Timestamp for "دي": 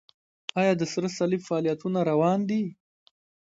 2.49-2.63